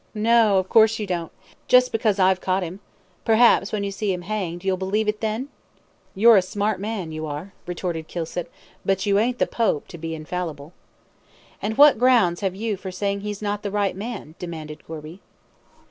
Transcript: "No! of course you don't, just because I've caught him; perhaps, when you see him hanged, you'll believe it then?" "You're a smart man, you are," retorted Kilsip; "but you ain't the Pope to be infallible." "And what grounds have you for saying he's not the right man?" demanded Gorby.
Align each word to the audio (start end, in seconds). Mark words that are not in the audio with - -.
"No! 0.15 0.57
of 0.57 0.67
course 0.67 0.97
you 0.97 1.05
don't, 1.05 1.31
just 1.67 1.91
because 1.91 2.17
I've 2.17 2.41
caught 2.41 2.63
him; 2.63 2.79
perhaps, 3.23 3.71
when 3.71 3.83
you 3.83 3.91
see 3.91 4.11
him 4.11 4.23
hanged, 4.23 4.63
you'll 4.63 4.75
believe 4.75 5.07
it 5.07 5.21
then?" 5.21 5.49
"You're 6.15 6.37
a 6.37 6.41
smart 6.41 6.79
man, 6.79 7.11
you 7.11 7.27
are," 7.27 7.53
retorted 7.67 8.07
Kilsip; 8.07 8.51
"but 8.83 9.05
you 9.05 9.19
ain't 9.19 9.37
the 9.37 9.45
Pope 9.45 9.87
to 9.89 9.99
be 9.99 10.15
infallible." 10.15 10.73
"And 11.61 11.77
what 11.77 11.99
grounds 11.99 12.41
have 12.41 12.55
you 12.55 12.77
for 12.77 12.89
saying 12.89 13.19
he's 13.21 13.43
not 13.43 13.61
the 13.61 13.69
right 13.69 13.95
man?" 13.95 14.33
demanded 14.39 14.83
Gorby. 14.87 15.21